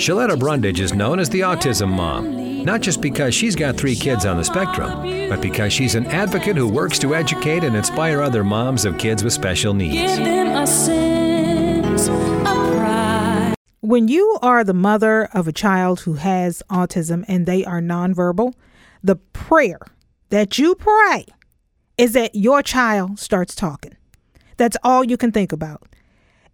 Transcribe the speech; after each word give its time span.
Shaletta 0.00 0.38
Brundage 0.38 0.80
is 0.80 0.94
known 0.94 1.20
as 1.20 1.28
the 1.28 1.40
Autism 1.40 1.90
Mom, 1.90 2.64
not 2.64 2.80
just 2.80 3.02
because 3.02 3.34
she's 3.34 3.54
got 3.54 3.76
three 3.76 3.94
kids 3.94 4.24
on 4.24 4.38
the 4.38 4.42
spectrum, 4.42 5.02
but 5.28 5.42
because 5.42 5.74
she's 5.74 5.94
an 5.94 6.06
advocate 6.06 6.56
who 6.56 6.66
works 6.66 6.98
to 7.00 7.14
educate 7.14 7.64
and 7.64 7.76
inspire 7.76 8.22
other 8.22 8.42
moms 8.42 8.86
of 8.86 8.96
kids 8.96 9.22
with 9.22 9.34
special 9.34 9.74
needs. 9.74 10.18
When 13.80 14.08
you 14.08 14.38
are 14.40 14.64
the 14.64 14.72
mother 14.72 15.28
of 15.34 15.46
a 15.46 15.52
child 15.52 16.00
who 16.00 16.14
has 16.14 16.62
autism 16.70 17.26
and 17.28 17.44
they 17.44 17.62
are 17.66 17.82
nonverbal, 17.82 18.54
the 19.04 19.16
prayer 19.16 19.80
that 20.30 20.58
you 20.58 20.76
pray 20.76 21.26
is 21.98 22.14
that 22.14 22.34
your 22.34 22.62
child 22.62 23.18
starts 23.18 23.54
talking. 23.54 23.98
That's 24.56 24.78
all 24.82 25.04
you 25.04 25.18
can 25.18 25.30
think 25.30 25.52
about 25.52 25.94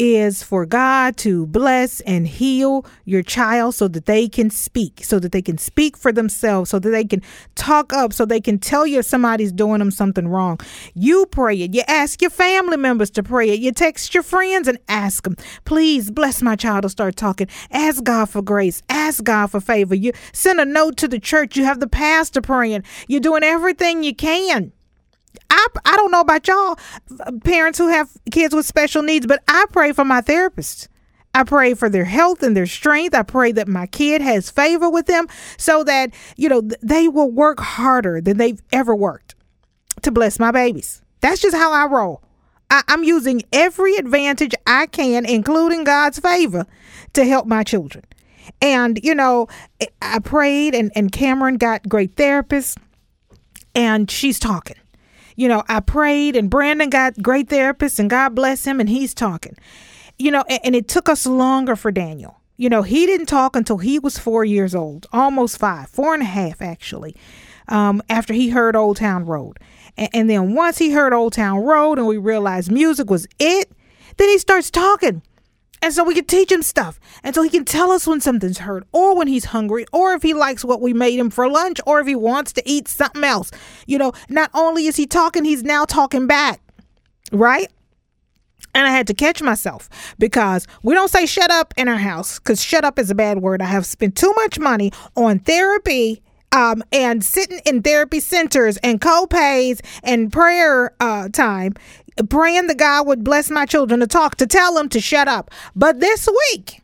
is 0.00 0.42
for 0.42 0.64
God 0.64 1.18
to 1.18 1.46
bless 1.46 2.00
and 2.00 2.26
heal 2.26 2.86
your 3.04 3.22
child 3.22 3.74
so 3.74 3.86
that 3.86 4.06
they 4.06 4.28
can 4.28 4.48
speak, 4.48 5.04
so 5.04 5.18
that 5.18 5.30
they 5.30 5.42
can 5.42 5.58
speak 5.58 5.94
for 5.94 6.10
themselves, 6.10 6.70
so 6.70 6.78
that 6.78 6.88
they 6.88 7.04
can 7.04 7.20
talk 7.54 7.92
up, 7.92 8.14
so 8.14 8.24
they 8.24 8.40
can 8.40 8.58
tell 8.58 8.86
you 8.86 9.00
if 9.00 9.04
somebody's 9.04 9.52
doing 9.52 9.78
them 9.78 9.90
something 9.90 10.26
wrong. 10.26 10.58
You 10.94 11.26
pray 11.26 11.60
it. 11.60 11.74
You 11.74 11.82
ask 11.86 12.22
your 12.22 12.30
family 12.30 12.78
members 12.78 13.10
to 13.10 13.22
pray 13.22 13.50
it. 13.50 13.60
You 13.60 13.72
text 13.72 14.14
your 14.14 14.22
friends 14.22 14.66
and 14.66 14.78
ask 14.88 15.24
them, 15.24 15.36
please 15.66 16.10
bless 16.10 16.40
my 16.40 16.56
child 16.56 16.82
to 16.84 16.88
start 16.88 17.16
talking. 17.16 17.48
Ask 17.70 18.02
God 18.02 18.30
for 18.30 18.40
grace. 18.40 18.82
Ask 18.88 19.22
God 19.22 19.48
for 19.48 19.60
favor. 19.60 19.94
You 19.94 20.12
send 20.32 20.60
a 20.60 20.64
note 20.64 20.96
to 20.96 21.08
the 21.08 21.20
church. 21.20 21.58
You 21.58 21.64
have 21.64 21.78
the 21.78 21.86
pastor 21.86 22.40
praying. 22.40 22.84
You're 23.06 23.20
doing 23.20 23.42
everything 23.42 24.02
you 24.02 24.14
can 24.14 24.72
I, 25.84 25.96
don't 25.96 26.10
know 26.10 26.20
about 26.20 26.46
y'all 26.48 26.78
parents 27.44 27.78
who 27.78 27.88
have 27.88 28.10
kids 28.30 28.54
with 28.54 28.66
special 28.66 29.02
needs, 29.02 29.26
but 29.26 29.42
I 29.48 29.66
pray 29.72 29.92
for 29.92 30.04
my 30.04 30.20
therapist. 30.20 30.88
I 31.34 31.44
pray 31.44 31.74
for 31.74 31.88
their 31.88 32.04
health 32.04 32.42
and 32.42 32.56
their 32.56 32.66
strength. 32.66 33.14
I 33.14 33.22
pray 33.22 33.52
that 33.52 33.68
my 33.68 33.86
kid 33.86 34.20
has 34.20 34.50
favor 34.50 34.90
with 34.90 35.06
them 35.06 35.28
so 35.58 35.84
that, 35.84 36.12
you 36.36 36.48
know, 36.48 36.62
they 36.82 37.08
will 37.08 37.30
work 37.30 37.60
harder 37.60 38.20
than 38.20 38.36
they've 38.36 38.60
ever 38.72 38.94
worked 38.94 39.36
to 40.02 40.10
bless 40.10 40.38
my 40.38 40.50
babies. 40.50 41.02
That's 41.20 41.40
just 41.40 41.56
how 41.56 41.72
I 41.72 41.86
roll. 41.86 42.22
I, 42.70 42.82
I'm 42.88 43.04
using 43.04 43.42
every 43.52 43.96
advantage 43.96 44.54
I 44.66 44.86
can, 44.86 45.24
including 45.24 45.84
God's 45.84 46.18
favor, 46.18 46.66
to 47.12 47.24
help 47.24 47.46
my 47.46 47.62
children. 47.62 48.04
And, 48.60 48.98
you 49.02 49.14
know, 49.14 49.46
I 50.02 50.18
prayed 50.18 50.74
and, 50.74 50.90
and 50.96 51.12
Cameron 51.12 51.56
got 51.56 51.88
great 51.88 52.16
therapists 52.16 52.76
and 53.74 54.10
she's 54.10 54.38
talking 54.38 54.76
you 55.40 55.48
know, 55.48 55.64
I 55.68 55.80
prayed 55.80 56.36
and 56.36 56.50
Brandon 56.50 56.90
got 56.90 57.22
great 57.22 57.48
therapists 57.48 57.98
and 57.98 58.10
God 58.10 58.34
bless 58.34 58.66
him 58.66 58.78
and 58.78 58.90
he's 58.90 59.14
talking. 59.14 59.56
You 60.18 60.30
know, 60.32 60.44
and, 60.50 60.60
and 60.64 60.74
it 60.76 60.86
took 60.86 61.08
us 61.08 61.26
longer 61.26 61.76
for 61.76 61.90
Daniel. 61.90 62.38
You 62.58 62.68
know, 62.68 62.82
he 62.82 63.06
didn't 63.06 63.24
talk 63.24 63.56
until 63.56 63.78
he 63.78 63.98
was 63.98 64.18
four 64.18 64.44
years 64.44 64.74
old, 64.74 65.06
almost 65.14 65.56
five, 65.56 65.88
four 65.88 66.12
and 66.12 66.22
a 66.22 66.26
half 66.26 66.60
actually, 66.60 67.16
um, 67.68 68.02
after 68.10 68.34
he 68.34 68.50
heard 68.50 68.76
Old 68.76 68.98
Town 68.98 69.24
Road. 69.24 69.58
And, 69.96 70.10
and 70.12 70.28
then 70.28 70.54
once 70.54 70.76
he 70.76 70.90
heard 70.90 71.14
Old 71.14 71.32
Town 71.32 71.60
Road 71.60 71.96
and 71.96 72.06
we 72.06 72.18
realized 72.18 72.70
music 72.70 73.08
was 73.08 73.26
it, 73.38 73.72
then 74.18 74.28
he 74.28 74.36
starts 74.36 74.70
talking. 74.70 75.22
And 75.82 75.94
so 75.94 76.04
we 76.04 76.14
can 76.14 76.26
teach 76.26 76.52
him 76.52 76.62
stuff. 76.62 77.00
And 77.22 77.34
so 77.34 77.42
he 77.42 77.48
can 77.48 77.64
tell 77.64 77.90
us 77.90 78.06
when 78.06 78.20
something's 78.20 78.58
hurt 78.58 78.86
or 78.92 79.16
when 79.16 79.28
he's 79.28 79.46
hungry 79.46 79.86
or 79.92 80.12
if 80.12 80.22
he 80.22 80.34
likes 80.34 80.64
what 80.64 80.80
we 80.80 80.92
made 80.92 81.18
him 81.18 81.30
for 81.30 81.48
lunch 81.48 81.80
or 81.86 82.00
if 82.00 82.06
he 82.06 82.14
wants 82.14 82.52
to 82.54 82.62
eat 82.66 82.86
something 82.88 83.24
else. 83.24 83.50
You 83.86 83.98
know, 83.98 84.12
not 84.28 84.50
only 84.52 84.86
is 84.86 84.96
he 84.96 85.06
talking, 85.06 85.44
he's 85.44 85.62
now 85.62 85.84
talking 85.84 86.26
back. 86.26 86.60
Right? 87.32 87.68
And 88.74 88.86
I 88.86 88.90
had 88.90 89.06
to 89.08 89.14
catch 89.14 89.42
myself 89.42 89.88
because 90.18 90.66
we 90.82 90.94
don't 90.94 91.10
say 91.10 91.26
shut 91.26 91.50
up 91.50 91.74
in 91.76 91.88
our 91.88 91.96
house 91.96 92.38
because 92.38 92.62
shut 92.62 92.84
up 92.84 92.98
is 92.98 93.10
a 93.10 93.14
bad 93.14 93.38
word. 93.38 93.62
I 93.62 93.66
have 93.66 93.86
spent 93.86 94.16
too 94.16 94.32
much 94.36 94.58
money 94.58 94.92
on 95.16 95.40
therapy 95.40 96.22
um, 96.52 96.82
and 96.92 97.24
sitting 97.24 97.60
in 97.64 97.82
therapy 97.82 98.20
centers 98.20 98.76
and 98.78 99.00
co-pays 99.00 99.80
and 100.02 100.32
prayer 100.32 100.94
uh, 101.00 101.28
time 101.28 101.74
praying 102.24 102.66
that 102.66 102.78
God 102.78 103.06
would 103.06 103.24
bless 103.24 103.50
my 103.50 103.66
children 103.66 104.00
to 104.00 104.06
talk, 104.06 104.36
to 104.36 104.46
tell 104.46 104.74
them 104.74 104.88
to 104.90 105.00
shut 105.00 105.28
up. 105.28 105.50
But 105.74 106.00
this 106.00 106.28
week, 106.50 106.80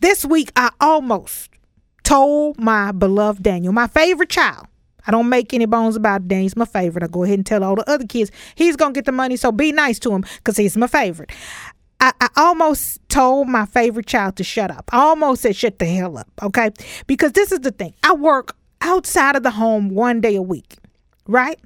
this 0.00 0.24
week, 0.24 0.52
I 0.56 0.70
almost 0.80 1.50
told 2.02 2.58
my 2.58 2.92
beloved 2.92 3.42
Daniel, 3.42 3.72
my 3.72 3.86
favorite 3.86 4.30
child. 4.30 4.66
I 5.06 5.10
don't 5.10 5.28
make 5.28 5.52
any 5.52 5.66
bones 5.66 5.96
about. 5.96 6.28
Daniel's 6.28 6.56
my 6.56 6.64
favorite. 6.64 7.02
I 7.02 7.08
go 7.08 7.24
ahead 7.24 7.38
and 7.38 7.46
tell 7.46 7.64
all 7.64 7.74
the 7.74 7.88
other 7.90 8.06
kids 8.06 8.30
he's 8.54 8.76
gonna 8.76 8.92
get 8.92 9.04
the 9.04 9.12
money, 9.12 9.36
so 9.36 9.50
be 9.50 9.72
nice 9.72 9.98
to 10.00 10.12
him 10.12 10.24
because 10.36 10.56
he's 10.56 10.76
my 10.76 10.86
favorite. 10.86 11.30
I, 12.00 12.12
I, 12.20 12.28
almost 12.36 12.98
told 13.08 13.48
my 13.48 13.64
favorite 13.64 14.06
child 14.06 14.34
to 14.36 14.44
shut 14.44 14.72
up. 14.72 14.90
I 14.92 14.98
almost 14.98 15.42
said 15.42 15.54
shut 15.54 15.78
the 15.78 15.86
hell 15.86 16.18
up, 16.18 16.28
okay? 16.42 16.70
Because 17.06 17.32
this 17.32 17.52
is 17.52 17.60
the 17.60 17.70
thing. 17.70 17.94
I 18.02 18.12
work 18.12 18.56
outside 18.80 19.36
of 19.36 19.44
the 19.44 19.52
home 19.52 19.90
one 19.90 20.20
day 20.20 20.34
a 20.34 20.42
week, 20.42 20.78
right? 21.28 21.60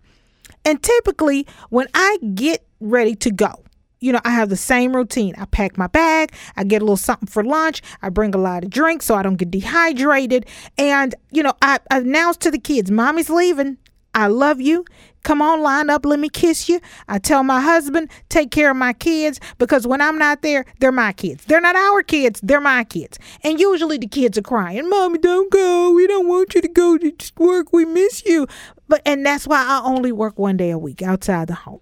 And 0.66 0.82
typically, 0.82 1.46
when 1.70 1.86
I 1.94 2.18
get 2.34 2.66
ready 2.80 3.14
to 3.16 3.30
go. 3.30 3.62
You 3.98 4.12
know, 4.12 4.20
I 4.24 4.30
have 4.30 4.50
the 4.50 4.56
same 4.56 4.94
routine. 4.94 5.34
I 5.38 5.46
pack 5.46 5.78
my 5.78 5.86
bag, 5.86 6.32
I 6.54 6.64
get 6.64 6.82
a 6.82 6.84
little 6.84 6.98
something 6.98 7.26
for 7.26 7.42
lunch, 7.42 7.82
I 8.02 8.10
bring 8.10 8.34
a 8.34 8.38
lot 8.38 8.62
of 8.62 8.70
drinks 8.70 9.06
so 9.06 9.14
I 9.14 9.22
don't 9.22 9.36
get 9.36 9.50
dehydrated. 9.50 10.44
And, 10.76 11.14
you 11.30 11.42
know, 11.42 11.54
I, 11.62 11.78
I 11.90 11.98
announce 12.00 12.36
to 12.38 12.50
the 12.50 12.58
kids, 12.58 12.90
Mommy's 12.90 13.30
leaving. 13.30 13.78
I 14.14 14.26
love 14.28 14.60
you. 14.60 14.84
Come 15.26 15.42
on, 15.42 15.60
line 15.60 15.90
up, 15.90 16.06
let 16.06 16.20
me 16.20 16.28
kiss 16.28 16.68
you. 16.68 16.78
I 17.08 17.18
tell 17.18 17.42
my 17.42 17.60
husband, 17.60 18.10
take 18.28 18.52
care 18.52 18.70
of 18.70 18.76
my 18.76 18.92
kids 18.92 19.40
because 19.58 19.84
when 19.84 20.00
I'm 20.00 20.18
not 20.18 20.42
there, 20.42 20.64
they're 20.78 20.92
my 20.92 21.12
kids. 21.12 21.44
They're 21.46 21.60
not 21.60 21.74
our 21.74 22.04
kids, 22.04 22.40
they're 22.44 22.60
my 22.60 22.84
kids. 22.84 23.18
And 23.42 23.58
usually 23.58 23.98
the 23.98 24.06
kids 24.06 24.38
are 24.38 24.42
crying, 24.42 24.88
Mommy, 24.88 25.18
don't 25.18 25.50
go. 25.50 25.90
We 25.90 26.06
don't 26.06 26.28
want 26.28 26.54
you 26.54 26.60
to 26.60 26.68
go 26.68 26.96
to 26.96 27.12
work. 27.38 27.72
We 27.72 27.84
miss 27.84 28.24
you. 28.24 28.46
But 28.86 29.02
and 29.04 29.26
that's 29.26 29.48
why 29.48 29.66
I 29.66 29.82
only 29.84 30.12
work 30.12 30.38
one 30.38 30.56
day 30.56 30.70
a 30.70 30.78
week 30.78 31.02
outside 31.02 31.48
the 31.48 31.54
home 31.54 31.80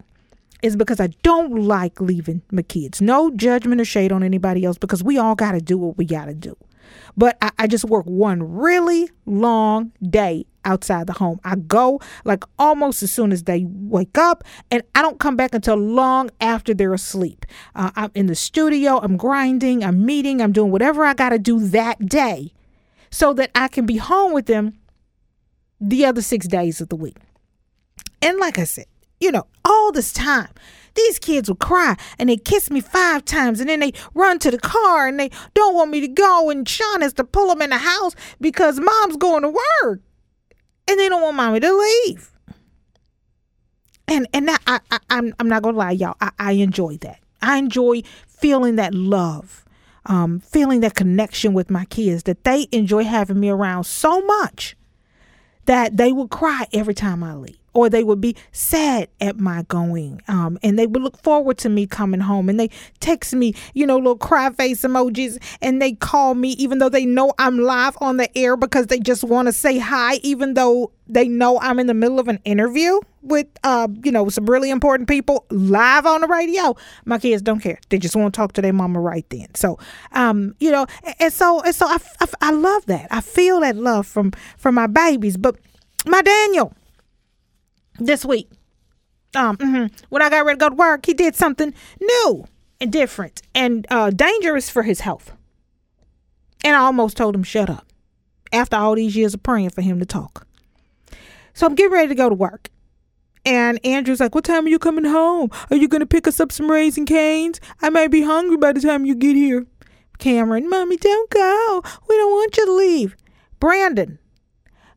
is 0.62 0.74
because 0.74 0.98
I 0.98 1.08
don't 1.22 1.64
like 1.64 2.00
leaving 2.00 2.40
my 2.50 2.62
kids. 2.62 3.02
No 3.02 3.30
judgment 3.30 3.78
or 3.78 3.84
shade 3.84 4.10
on 4.10 4.22
anybody 4.22 4.64
else 4.64 4.78
because 4.78 5.04
we 5.04 5.18
all 5.18 5.34
got 5.34 5.52
to 5.52 5.60
do 5.60 5.76
what 5.76 5.98
we 5.98 6.06
got 6.06 6.24
to 6.24 6.34
do. 6.34 6.56
But 7.14 7.36
I, 7.42 7.50
I, 7.58 7.66
just 7.66 7.84
work 7.84 8.06
one 8.06 8.42
really 8.42 9.10
long 9.26 9.92
day 10.02 10.46
outside 10.64 11.06
the 11.06 11.12
home. 11.12 11.40
I 11.44 11.56
go 11.56 12.00
like 12.24 12.44
almost 12.58 13.02
as 13.02 13.10
soon 13.10 13.32
as 13.32 13.44
they 13.44 13.64
wake 13.68 14.18
up, 14.18 14.44
and 14.70 14.82
I 14.94 15.02
don't 15.02 15.18
come 15.18 15.36
back 15.36 15.54
until 15.54 15.76
long 15.76 16.30
after 16.40 16.74
they're 16.74 16.94
asleep. 16.94 17.46
Uh, 17.74 17.90
I'm 17.96 18.10
in 18.14 18.26
the 18.26 18.34
studio, 18.34 18.98
I'm 18.98 19.16
grinding, 19.16 19.84
I'm 19.84 20.04
meeting, 20.04 20.40
I'm 20.40 20.52
doing 20.52 20.70
whatever 20.70 21.04
I 21.04 21.14
got 21.14 21.30
to 21.30 21.38
do 21.38 21.60
that 21.68 22.06
day 22.06 22.52
so 23.10 23.32
that 23.34 23.50
I 23.54 23.68
can 23.68 23.86
be 23.86 23.96
home 23.96 24.32
with 24.32 24.46
them 24.46 24.78
the 25.80 26.04
other 26.04 26.22
six 26.22 26.48
days 26.48 26.80
of 26.80 26.88
the 26.88 26.96
week. 26.96 27.16
And 28.22 28.38
like 28.38 28.58
I 28.58 28.64
said, 28.64 28.86
you 29.20 29.30
know, 29.30 29.46
all 29.64 29.92
this 29.92 30.12
time. 30.12 30.48
These 30.94 31.18
kids 31.18 31.48
will 31.48 31.56
cry 31.56 31.96
and 32.18 32.28
they 32.28 32.36
kiss 32.36 32.70
me 32.70 32.80
five 32.80 33.24
times 33.24 33.60
and 33.60 33.68
then 33.68 33.80
they 33.80 33.92
run 34.14 34.38
to 34.40 34.50
the 34.50 34.58
car 34.58 35.08
and 35.08 35.18
they 35.18 35.30
don't 35.52 35.74
want 35.74 35.90
me 35.90 36.00
to 36.00 36.08
go 36.08 36.50
and 36.50 36.68
Sean 36.68 37.00
has 37.00 37.12
to 37.14 37.24
pull 37.24 37.48
them 37.48 37.62
in 37.62 37.70
the 37.70 37.78
house 37.78 38.14
because 38.40 38.78
mom's 38.78 39.16
going 39.16 39.42
to 39.42 39.48
work 39.48 40.00
and 40.88 40.98
they 40.98 41.08
don't 41.08 41.22
want 41.22 41.36
mommy 41.36 41.60
to 41.60 41.72
leave. 41.72 42.30
And 44.06 44.26
and 44.32 44.48
that, 44.48 44.60
I, 44.66 44.80
I 44.90 44.98
I'm 45.10 45.34
I'm 45.38 45.48
not 45.48 45.62
gonna 45.62 45.78
lie, 45.78 45.92
y'all. 45.92 46.16
I, 46.20 46.30
I 46.38 46.52
enjoy 46.52 46.98
that. 46.98 47.20
I 47.40 47.58
enjoy 47.58 48.02
feeling 48.26 48.76
that 48.76 48.94
love, 48.94 49.64
um, 50.06 50.40
feeling 50.40 50.80
that 50.80 50.94
connection 50.94 51.54
with 51.54 51.70
my 51.70 51.86
kids. 51.86 52.24
That 52.24 52.44
they 52.44 52.68
enjoy 52.70 53.04
having 53.04 53.40
me 53.40 53.48
around 53.48 53.84
so 53.84 54.20
much 54.22 54.76
that 55.64 55.96
they 55.96 56.12
would 56.12 56.30
cry 56.30 56.66
every 56.72 56.94
time 56.94 57.22
I 57.22 57.34
leave 57.34 57.58
or 57.74 57.90
they 57.90 58.02
would 58.02 58.20
be 58.20 58.36
sad 58.52 59.08
at 59.20 59.38
my 59.38 59.62
going. 59.64 60.22
Um, 60.28 60.58
and 60.62 60.78
they 60.78 60.86
would 60.86 61.02
look 61.02 61.20
forward 61.22 61.58
to 61.58 61.68
me 61.68 61.86
coming 61.86 62.20
home 62.20 62.48
and 62.48 62.58
they 62.58 62.70
text 63.00 63.34
me, 63.34 63.54
you 63.74 63.86
know, 63.86 63.96
little 63.96 64.16
cry 64.16 64.50
face 64.50 64.82
emojis 64.82 65.42
and 65.60 65.82
they 65.82 65.92
call 65.92 66.34
me 66.34 66.50
even 66.50 66.78
though 66.78 66.88
they 66.88 67.04
know 67.04 67.32
I'm 67.38 67.58
live 67.58 67.96
on 68.00 68.16
the 68.16 68.36
air 68.38 68.56
because 68.56 68.86
they 68.86 69.00
just 69.00 69.24
want 69.24 69.46
to 69.48 69.52
say 69.52 69.78
hi, 69.78 70.14
even 70.22 70.54
though 70.54 70.92
they 71.06 71.28
know 71.28 71.60
I'm 71.60 71.78
in 71.78 71.86
the 71.86 71.94
middle 71.94 72.18
of 72.18 72.28
an 72.28 72.40
interview 72.44 72.98
with, 73.22 73.46
uh, 73.64 73.88
you 74.02 74.12
know, 74.12 74.28
some 74.28 74.46
really 74.46 74.70
important 74.70 75.08
people 75.08 75.44
live 75.50 76.06
on 76.06 76.20
the 76.20 76.28
radio. 76.28 76.76
My 77.04 77.18
kids 77.18 77.42
don't 77.42 77.60
care. 77.60 77.78
They 77.88 77.98
just 77.98 78.16
want 78.16 78.32
to 78.32 78.38
talk 78.38 78.52
to 78.52 78.62
their 78.62 78.72
mama 78.72 79.00
right 79.00 79.28
then. 79.30 79.54
So, 79.54 79.78
um, 80.12 80.54
you 80.60 80.70
know, 80.70 80.86
and 81.18 81.32
so, 81.32 81.60
and 81.62 81.74
so 81.74 81.86
I, 81.86 81.98
I, 82.20 82.26
I 82.40 82.50
love 82.52 82.86
that. 82.86 83.08
I 83.10 83.20
feel 83.20 83.60
that 83.60 83.76
love 83.76 84.06
from, 84.06 84.32
from 84.56 84.76
my 84.76 84.86
babies, 84.86 85.36
but 85.36 85.56
my 86.06 86.22
Daniel, 86.22 86.74
this 87.98 88.24
week. 88.24 88.50
Um, 89.34 89.56
mm-hmm, 89.56 89.86
when 90.10 90.22
I 90.22 90.30
got 90.30 90.44
ready 90.44 90.58
to 90.58 90.60
go 90.60 90.68
to 90.68 90.74
work, 90.74 91.06
he 91.06 91.14
did 91.14 91.34
something 91.34 91.74
new 92.00 92.46
and 92.80 92.92
different 92.92 93.42
and 93.54 93.86
uh, 93.90 94.10
dangerous 94.10 94.70
for 94.70 94.82
his 94.82 95.00
health. 95.00 95.32
And 96.64 96.76
I 96.76 96.80
almost 96.80 97.16
told 97.16 97.34
him, 97.34 97.42
shut 97.42 97.68
up, 97.68 97.86
after 98.52 98.76
all 98.76 98.94
these 98.94 99.16
years 99.16 99.34
of 99.34 99.42
praying 99.42 99.70
for 99.70 99.82
him 99.82 99.98
to 99.98 100.06
talk. 100.06 100.46
So 101.52 101.66
I'm 101.66 101.74
getting 101.74 101.92
ready 101.92 102.08
to 102.08 102.14
go 102.14 102.28
to 102.28 102.34
work. 102.34 102.70
And 103.46 103.78
Andrew's 103.84 104.20
like, 104.20 104.34
What 104.34 104.44
time 104.44 104.64
are 104.64 104.70
you 104.70 104.78
coming 104.78 105.04
home? 105.04 105.50
Are 105.70 105.76
you 105.76 105.88
going 105.88 106.00
to 106.00 106.06
pick 106.06 106.26
us 106.26 106.40
up 106.40 106.50
some 106.50 106.70
Raising 106.70 107.04
Cane's? 107.04 107.60
I 107.82 107.90
might 107.90 108.10
be 108.10 108.22
hungry 108.22 108.56
by 108.56 108.72
the 108.72 108.80
time 108.80 109.04
you 109.04 109.14
get 109.14 109.36
here. 109.36 109.66
Cameron, 110.18 110.68
Mommy, 110.68 110.96
don't 110.96 111.30
go. 111.30 111.82
We 112.08 112.16
don't 112.16 112.30
want 112.30 112.56
you 112.56 112.66
to 112.66 112.72
leave. 112.72 113.16
Brandon, 113.60 114.18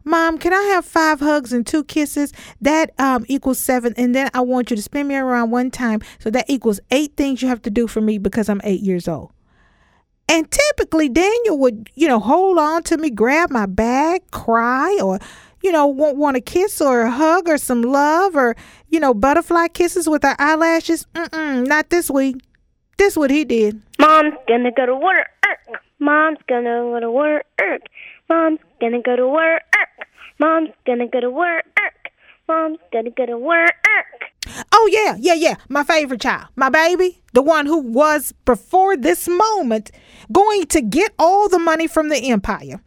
Mom, 0.07 0.37
can 0.37 0.53
I 0.53 0.61
have 0.73 0.85
five 0.85 1.19
hugs 1.19 1.51
and 1.51 1.67
two 1.67 1.83
kisses? 1.83 2.31
That 2.61 2.91
um, 2.97 3.25
equals 3.27 3.59
seven. 3.59 3.93
And 3.97 4.15
then 4.15 4.29
I 4.33 4.41
want 4.41 4.69
you 4.69 4.75
to 4.77 4.81
spin 4.81 5.07
me 5.07 5.15
around 5.15 5.51
one 5.51 5.69
time. 5.69 5.99
So 6.19 6.29
that 6.31 6.45
equals 6.49 6.79
eight 6.91 7.17
things 7.17 7.41
you 7.41 7.49
have 7.49 7.61
to 7.63 7.69
do 7.69 7.87
for 7.87 7.99
me 7.99 8.17
because 8.17 8.47
I'm 8.47 8.61
eight 8.63 8.81
years 8.81 9.07
old. 9.07 9.31
And 10.29 10.49
typically, 10.49 11.09
Daniel 11.09 11.57
would, 11.59 11.89
you 11.95 12.07
know, 12.07 12.19
hold 12.19 12.57
on 12.57 12.83
to 12.83 12.97
me, 12.97 13.09
grab 13.09 13.49
my 13.49 13.65
bag, 13.65 14.29
cry, 14.31 14.97
or, 15.01 15.19
you 15.61 15.71
know, 15.71 15.87
want, 15.87 16.17
want 16.17 16.37
a 16.37 16.41
kiss 16.41 16.81
or 16.81 17.01
a 17.01 17.11
hug 17.11 17.47
or 17.47 17.57
some 17.57 17.81
love 17.81 18.35
or, 18.35 18.55
you 18.89 18.99
know, 18.99 19.13
butterfly 19.13 19.67
kisses 19.69 20.07
with 20.07 20.25
our 20.25 20.35
eyelashes. 20.37 21.05
Mm-mm, 21.15 21.65
not 21.67 21.89
this 21.89 22.09
week. 22.09 22.37
This 22.97 23.15
what 23.15 23.29
he 23.29 23.45
did. 23.45 23.81
Mom's 23.99 24.33
gonna 24.47 24.71
go 24.71 24.85
to 24.85 24.95
work. 24.95 25.27
Mom's 25.99 26.39
gonna 26.47 26.91
go 26.91 26.99
to 26.99 27.11
work. 27.11 27.45
Mom's 28.29 28.59
gonna 28.81 29.01
go 29.01 29.15
to 29.15 29.27
work. 29.27 29.63
Mom's 30.39 30.69
gonna 30.85 31.07
go 31.07 31.19
to 31.19 31.29
work. 31.29 31.65
Mom's 32.47 32.79
gonna 32.91 33.11
go 33.11 33.25
to 33.25 33.37
work. 33.37 33.73
Oh, 34.71 34.89
yeah, 34.91 35.15
yeah, 35.19 35.33
yeah. 35.33 35.55
My 35.69 35.83
favorite 35.83 36.21
child, 36.21 36.47
my 36.55 36.69
baby, 36.69 37.21
the 37.33 37.41
one 37.41 37.65
who 37.65 37.79
was 37.79 38.33
before 38.45 38.95
this 38.95 39.27
moment 39.27 39.91
going 40.31 40.65
to 40.67 40.81
get 40.81 41.13
all 41.19 41.49
the 41.49 41.59
money 41.59 41.87
from 41.87 42.09
the 42.09 42.31
empire 42.31 42.81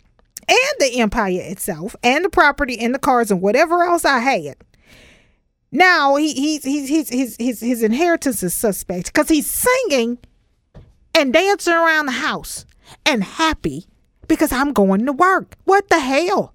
and 0.49 0.75
the 0.79 1.01
empire 1.01 1.41
itself 1.41 1.95
and 2.03 2.25
the 2.25 2.31
property 2.31 2.79
and 2.79 2.95
the 2.95 2.99
cars 2.99 3.31
and 3.31 3.43
whatever 3.43 3.83
else 3.83 4.05
I 4.05 4.19
had. 4.21 4.57
Now 5.71 6.17
he, 6.17 6.33
he's, 6.33 6.65
he's, 6.65 6.89
he's, 6.89 7.09
his, 7.11 7.37
his, 7.39 7.61
his 7.61 7.83
inheritance 7.83 8.43
is 8.43 8.55
suspect 8.55 9.07
because 9.07 9.29
he's 9.29 9.49
singing 9.49 10.19
and 11.15 11.33
dancing 11.33 11.75
around 11.75 12.07
the 12.07 12.13
house 12.13 12.67
and 13.07 13.23
happy 13.23 13.87
because 14.27 14.53
I'm 14.53 14.73
going 14.73 15.07
to 15.07 15.13
work. 15.13 15.57
What 15.65 15.89
the 15.89 16.01
hell? 16.01 16.55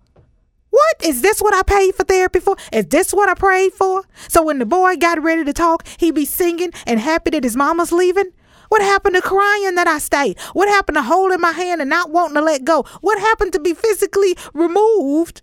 What? 0.75 1.05
Is 1.05 1.21
this 1.21 1.39
what 1.39 1.53
I 1.53 1.63
paid 1.63 1.95
for 1.95 2.03
therapy 2.03 2.41
for? 2.41 2.57
Is 2.73 2.87
this 2.87 3.13
what 3.13 3.29
I 3.29 3.33
prayed 3.33 3.71
for? 3.71 4.03
So 4.27 4.43
when 4.43 4.59
the 4.59 4.65
boy 4.65 4.97
got 4.97 5.23
ready 5.23 5.45
to 5.45 5.53
talk, 5.53 5.87
he 5.97 6.11
be 6.11 6.25
singing 6.25 6.71
and 6.85 6.99
happy 6.99 7.29
that 7.29 7.45
his 7.45 7.55
mama's 7.55 7.93
leaving? 7.93 8.31
What 8.67 8.81
happened 8.81 9.15
to 9.15 9.21
crying 9.21 9.75
that 9.75 9.87
I 9.87 9.99
stayed? 9.99 10.37
What 10.51 10.67
happened 10.67 10.97
to 10.97 11.03
holding 11.03 11.39
my 11.39 11.53
hand 11.53 11.79
and 11.79 11.89
not 11.89 12.11
wanting 12.11 12.35
to 12.35 12.41
let 12.41 12.65
go? 12.65 12.83
What 12.99 13.19
happened 13.19 13.53
to 13.53 13.59
be 13.61 13.73
physically 13.73 14.35
removed 14.53 15.41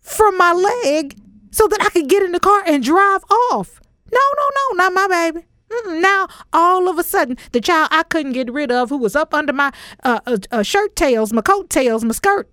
from 0.00 0.38
my 0.38 0.52
leg 0.52 1.18
so 1.50 1.66
that 1.66 1.82
I 1.82 1.90
could 1.90 2.08
get 2.08 2.22
in 2.22 2.30
the 2.30 2.38
car 2.38 2.62
and 2.64 2.84
drive 2.84 3.24
off? 3.50 3.80
No, 4.12 4.20
no, 4.36 4.76
no, 4.76 4.84
not 4.84 4.92
my 4.92 5.08
baby. 5.08 5.44
Now, 5.86 6.28
all 6.52 6.88
of 6.88 7.00
a 7.00 7.02
sudden, 7.02 7.36
the 7.50 7.60
child 7.60 7.88
I 7.90 8.04
couldn't 8.04 8.34
get 8.34 8.52
rid 8.52 8.70
of, 8.70 8.90
who 8.90 8.98
was 8.98 9.16
up 9.16 9.34
under 9.34 9.52
my 9.52 9.72
uh, 10.04 10.20
uh, 10.24 10.36
uh, 10.52 10.62
shirt 10.62 10.94
tails, 10.94 11.32
my 11.32 11.42
coat 11.42 11.68
tails, 11.68 12.04
my 12.04 12.12
skirt, 12.12 12.48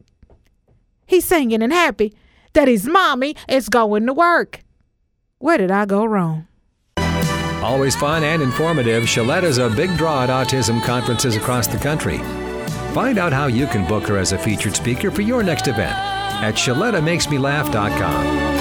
he's 1.12 1.26
singing 1.26 1.62
and 1.62 1.72
happy 1.72 2.16
that 2.54 2.68
his 2.68 2.88
mommy 2.88 3.36
is 3.48 3.70
going 3.70 4.08
to 4.08 4.14
work. 4.14 4.62
Where 5.38 5.58
did 5.58 5.70
I 5.70 5.86
go 5.86 6.04
wrong? 6.04 6.48
Always 7.62 7.96
fun 7.96 8.24
and 8.24 8.42
informative, 8.42 9.04
Shaletta 9.04 9.44
is 9.44 9.60
a 9.60 9.70
big 9.70 9.96
draw 9.98 10.24
at 10.24 10.30
autism 10.30 10.84
conferences 10.84 11.36
across 11.36 11.68
the 11.68 11.78
country. 11.78 12.18
Find 12.94 13.20
out 13.20 13.32
how 13.32 13.48
you 13.48 13.68
can 13.68 13.88
book 13.88 14.08
her 14.08 14.18
as 14.18 14.32
a 14.32 14.38
featured 14.38 14.76
speaker 14.76 15.12
for 15.12 15.22
your 15.22 15.44
next 15.44 15.68
event 15.68 15.96
at 15.96 16.56
ShalettaMakesMeLaugh.com. 16.56 18.61